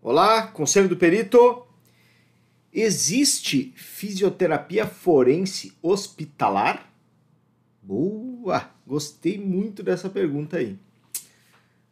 [0.00, 1.66] Olá, Conselho do Perito.
[2.72, 6.88] Existe fisioterapia forense hospitalar?
[7.82, 8.70] Boa!
[8.86, 10.78] Gostei muito dessa pergunta aí.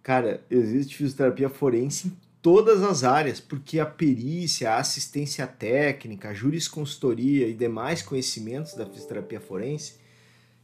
[0.00, 6.34] Cara, existe fisioterapia forense em todas as áreas, porque a perícia, a assistência técnica, a
[6.34, 9.96] jurisconsultoria e demais conhecimentos da fisioterapia forense,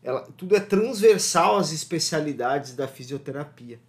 [0.04, 3.80] ela, tudo é transversal às especialidades da fisioterapia.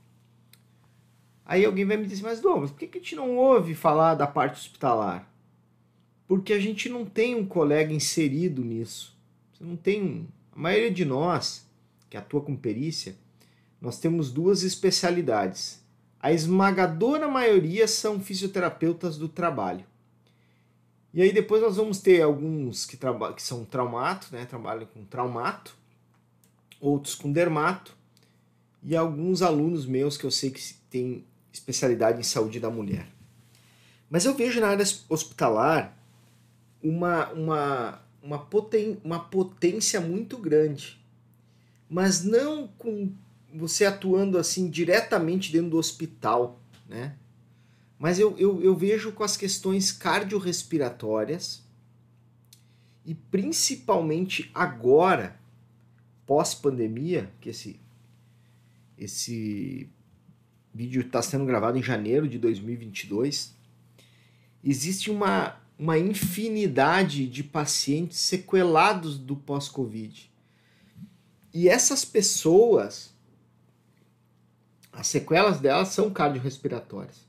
[1.46, 4.16] Aí alguém vai me dizer, mas Douglas, por que, que a gente não ouve falar
[4.16, 5.30] da parte hospitalar?
[6.28, 9.16] Porque a gente não tem um colega inserido nisso.
[9.54, 10.28] Você não tem.
[10.52, 11.68] A maioria de nós,
[12.10, 13.16] que atua com perícia,
[13.80, 15.84] nós temos duas especialidades.
[16.20, 19.86] A esmagadora maioria são fisioterapeutas do trabalho.
[21.14, 24.46] E aí depois nós vamos ter alguns que, que são traumato, né?
[24.46, 25.76] trabalham com traumato,
[26.82, 27.96] outros com dermato,
[28.84, 31.24] e alguns alunos meus que eu sei que têm
[31.56, 33.08] especialidade em saúde da mulher.
[34.10, 35.98] Mas eu vejo na área hospitalar
[36.84, 41.00] uma, uma, uma, poten, uma potência muito grande.
[41.90, 43.12] Mas não com
[43.54, 47.16] você atuando assim diretamente dentro do hospital, né?
[47.98, 51.64] Mas eu, eu, eu vejo com as questões cardiorrespiratórias
[53.06, 55.40] e principalmente agora,
[56.26, 57.80] pós-pandemia, que esse,
[58.98, 59.90] esse
[60.76, 63.56] vídeo está sendo gravado em janeiro de 2022,
[64.62, 70.30] existe uma, uma infinidade de pacientes sequelados do pós-Covid.
[71.54, 73.16] E essas pessoas,
[74.92, 77.26] as sequelas delas são cardiorrespiratórias.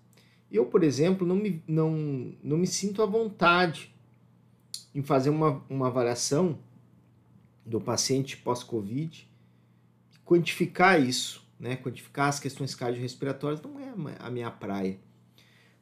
[0.50, 3.94] Eu, por exemplo, não me, não, não me sinto à vontade
[4.92, 6.58] em fazer uma, uma avaliação
[7.64, 9.28] do paciente pós-Covid,
[10.24, 11.76] quantificar isso né?
[11.76, 14.98] Quantificar as questões cardiorrespiratórias não é a minha praia.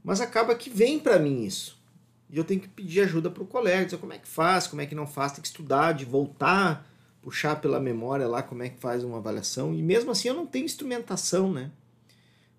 [0.03, 1.83] Mas acaba que vem para mim isso.
[2.31, 4.83] E eu tenho que pedir ajuda para o colega, dizer como é que faz, como
[4.83, 6.89] é que não faz, tem que estudar, de voltar,
[7.23, 9.75] puxar pela memória lá como é que faz uma avaliação.
[9.75, 11.71] E mesmo assim eu não tenho instrumentação, né?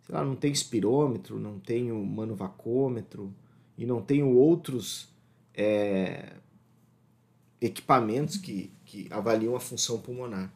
[0.05, 3.33] Sei lá, não tenho espirômetro, não tenho manovacômetro
[3.77, 5.09] e não tenho outros
[5.53, 6.33] é,
[7.59, 10.53] equipamentos que, que avaliam a função pulmonar.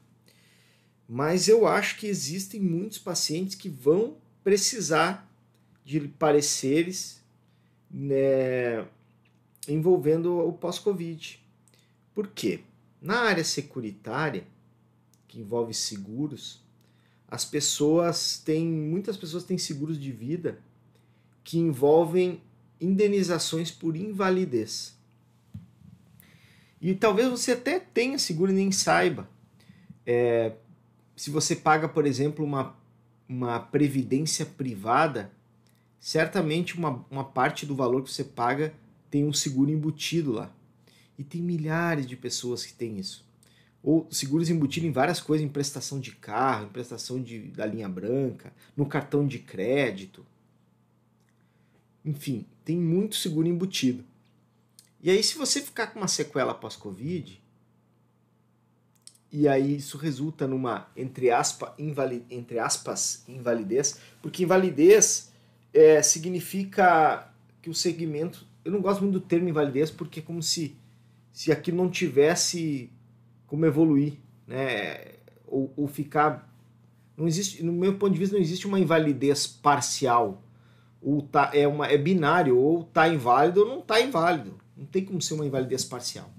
[1.11, 5.27] Mas eu acho que existem muitos pacientes que vão precisar
[5.83, 7.19] de pareceres
[7.89, 8.85] né,
[9.67, 11.43] envolvendo o pós-Covid.
[12.13, 12.59] Por quê?
[13.01, 14.45] Na área securitária,
[15.27, 16.61] que envolve seguros,
[17.27, 20.59] as pessoas têm, muitas pessoas têm seguros de vida
[21.43, 22.39] que envolvem
[22.79, 24.95] indenizações por invalidez.
[26.79, 29.27] E talvez você até tenha seguro e nem saiba.
[30.05, 30.53] É,
[31.19, 32.73] se você paga, por exemplo, uma,
[33.27, 35.29] uma previdência privada,
[35.99, 38.73] certamente uma, uma parte do valor que você paga
[39.11, 40.49] tem um seguro embutido lá.
[41.17, 43.27] E tem milhares de pessoas que têm isso.
[43.83, 47.89] Ou seguros embutidos em várias coisas, em prestação de carro, em prestação de, da linha
[47.89, 50.25] branca, no cartão de crédito.
[52.05, 54.05] Enfim, tem muito seguro embutido.
[55.03, 57.41] E aí, se você ficar com uma sequela pós-Covid,
[59.31, 65.31] e aí isso resulta numa, entre, aspa, invali, entre aspas, invalidez, porque invalidez
[65.73, 67.31] é, significa
[67.61, 68.47] que o segmento.
[68.65, 70.75] Eu não gosto muito do termo invalidez porque é como se,
[71.31, 72.89] se aquilo não tivesse
[73.45, 74.13] como evoluir,
[74.47, 75.19] né?
[75.45, 76.47] ou, ou ficar.
[77.17, 80.41] Não existe, no meu ponto de vista, não existe uma invalidez parcial.
[81.01, 84.59] Ou tá, é, uma, é binário, ou está inválido ou não está inválido.
[84.75, 86.29] Não tem como ser uma invalidez parcial.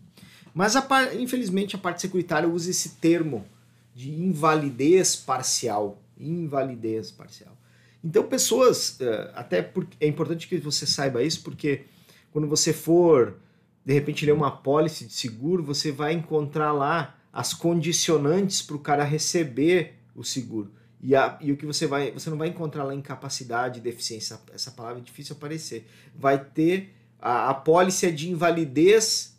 [0.55, 3.47] Mas a, infelizmente a parte securitária usa esse termo
[3.95, 6.03] de invalidez parcial.
[6.19, 7.57] Invalidez parcial.
[8.03, 11.85] Então, pessoas, uh, até porque é importante que você saiba isso, porque
[12.33, 13.37] quando você for,
[13.85, 18.79] de repente, ler uma pólice de seguro, você vai encontrar lá as condicionantes para o
[18.79, 20.73] cara receber o seguro.
[21.03, 22.11] E, a, e o que você vai.
[22.11, 25.87] Você não vai encontrar lá incapacidade, deficiência, essa palavra é difícil aparecer.
[26.15, 29.39] Vai ter a, a pólice é de invalidez.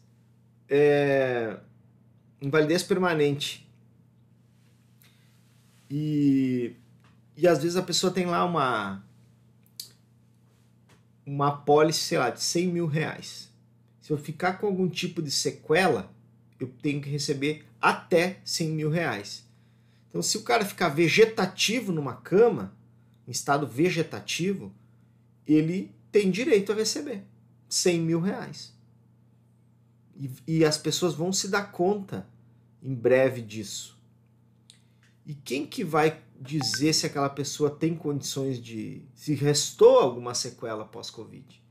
[0.71, 1.57] É,
[2.41, 3.69] invalidez permanente.
[5.89, 6.73] E,
[7.35, 9.03] e às vezes a pessoa tem lá uma
[11.25, 13.50] uma pólice, sei lá, de 100 mil reais.
[14.01, 16.12] Se eu ficar com algum tipo de sequela,
[16.59, 19.45] eu tenho que receber até 100 mil reais.
[20.09, 22.75] Então, se o cara ficar vegetativo numa cama,
[23.27, 24.73] em estado vegetativo,
[25.47, 27.23] ele tem direito a receber
[27.69, 28.73] 100 mil reais.
[30.16, 32.28] E, e as pessoas vão se dar conta
[32.81, 34.00] em breve disso.
[35.25, 39.04] E quem que vai dizer se aquela pessoa tem condições de.
[39.13, 41.62] se restou alguma sequela pós-Covid?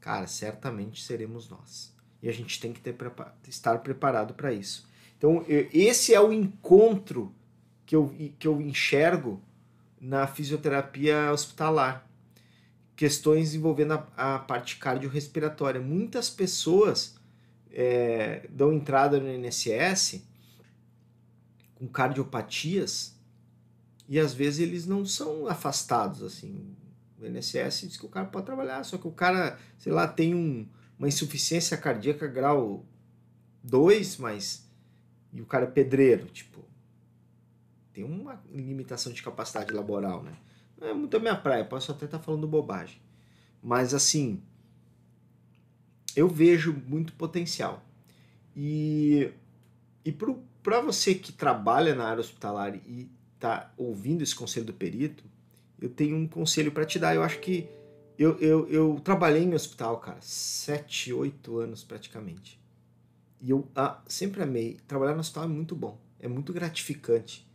[0.00, 1.94] Cara, certamente seremos nós.
[2.22, 2.96] E a gente tem que ter,
[3.46, 4.88] estar preparado para isso.
[5.16, 7.34] Então, esse é o encontro
[7.84, 9.42] que eu, que eu enxergo
[10.00, 12.07] na fisioterapia hospitalar.
[12.98, 15.80] Questões envolvendo a, a parte cardiorrespiratória.
[15.80, 17.14] Muitas pessoas
[17.70, 20.20] é, dão entrada no INSS
[21.76, 23.16] com cardiopatias
[24.08, 26.74] e às vezes eles não são afastados assim.
[27.20, 30.34] O INSS diz que o cara pode trabalhar, só que o cara, sei lá, tem
[30.34, 30.66] um,
[30.98, 32.84] uma insuficiência cardíaca grau
[33.62, 34.68] 2, mas
[35.32, 36.64] e o cara é pedreiro, tipo,
[37.92, 40.32] tem uma limitação de capacidade laboral, né?
[40.80, 43.00] É muito a minha praia, posso até estar tá falando bobagem.
[43.62, 44.42] Mas assim,
[46.14, 47.82] eu vejo muito potencial.
[48.56, 49.30] E,
[50.04, 50.12] e
[50.62, 55.24] para você que trabalha na área hospitalar e está ouvindo esse conselho do perito,
[55.80, 57.14] eu tenho um conselho para te dar.
[57.14, 57.68] Eu acho que
[58.18, 62.60] eu, eu, eu trabalhei em hospital, cara, sete, oito anos praticamente.
[63.40, 64.78] E eu ah, sempre amei.
[64.88, 67.46] Trabalhar no hospital é muito bom, é muito gratificante.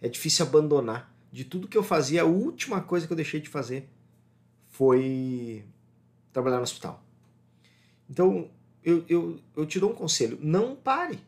[0.00, 1.11] É difícil abandonar.
[1.32, 3.88] De tudo que eu fazia, a última coisa que eu deixei de fazer
[4.68, 5.64] foi
[6.30, 7.02] trabalhar no hospital.
[8.08, 8.50] Então,
[8.84, 11.18] eu, eu, eu te dou um conselho: não pare.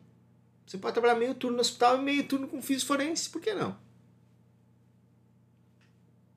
[0.65, 3.53] Você pode trabalhar meio turno no hospital e meio turno com físico forense, por que
[3.53, 3.75] não?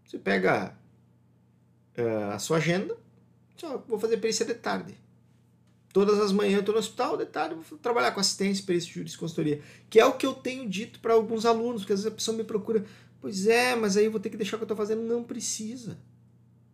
[0.07, 0.75] Você pega
[1.99, 2.97] uh, a sua agenda,
[3.57, 4.99] só vou fazer perícia de tarde
[5.93, 9.63] Todas as manhãs eu estou no hospital, detalhe, vou trabalhar com assistência, perícia, jurídica, consultoria.
[9.89, 12.37] Que é o que eu tenho dito para alguns alunos, porque às vezes a pessoa
[12.37, 12.85] me procura,
[13.21, 15.03] pois é, mas aí eu vou ter que deixar o que eu estou fazendo.
[15.03, 15.99] Não precisa.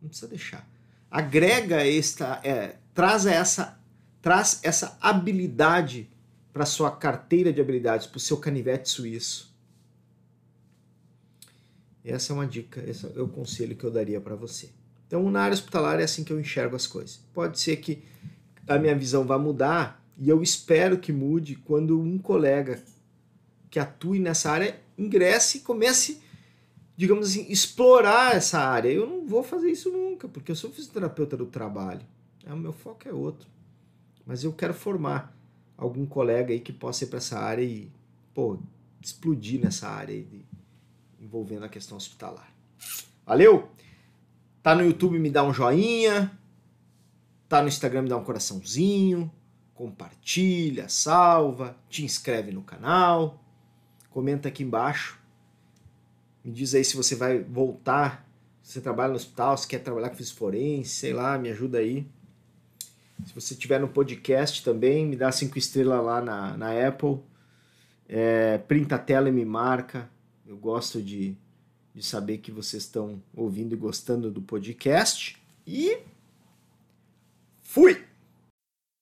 [0.01, 0.69] Não precisa deixar.
[1.11, 3.79] Agrega esta, é, traz essa,
[4.21, 6.09] traz essa habilidade
[6.53, 9.53] para sua carteira de habilidades, para o seu canivete suíço.
[12.05, 14.71] Essa é uma dica, esse é o conselho que eu daria para você.
[15.07, 17.21] Então, na área hospitalar é assim que eu enxergo as coisas.
[17.33, 18.03] Pode ser que
[18.69, 22.83] a minha visão vai mudar e eu espero que mude quando um colega
[23.71, 26.21] que atue nessa área ingresse e comece,
[26.97, 28.89] digamos assim, explorar essa área.
[28.89, 32.03] Eu não vou fazer isso nunca, porque eu sou fisioterapeuta do trabalho.
[32.47, 33.49] É, o meu foco é outro.
[34.27, 35.37] Mas eu quero formar
[35.77, 37.91] algum colega aí que possa ir para essa área e,
[38.33, 38.59] pô,
[39.03, 40.45] explodir nessa área de,
[41.21, 42.53] envolvendo a questão hospitalar.
[43.27, 43.69] Valeu?
[44.63, 46.31] Tá no YouTube, me dá um joinha,
[47.49, 49.31] Tá no Instagram, me dá um coraçãozinho,
[49.75, 53.41] compartilha, salva, te inscreve no canal,
[54.11, 55.21] comenta aqui embaixo.
[56.45, 58.29] Me diz aí se você vai voltar,
[58.63, 62.07] se você trabalha no hospital, se quer trabalhar com forense, sei lá, me ajuda aí.
[63.25, 67.19] Se você tiver no podcast também, me dá cinco estrelas lá na, na Apple.
[68.09, 70.11] É, printa a tela e me marca.
[70.47, 71.35] Eu gosto de,
[71.95, 75.41] de saber que vocês estão ouvindo e gostando do podcast.
[75.67, 75.99] E
[77.75, 78.14] Fui!